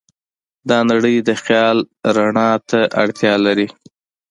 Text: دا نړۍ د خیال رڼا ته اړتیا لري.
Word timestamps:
دا 0.69 0.77
نړۍ 0.91 1.15
د 1.27 1.29
خیال 1.43 1.77
رڼا 2.15 2.51
ته 2.69 2.79
اړتیا 3.01 3.33
لري. 3.45 3.67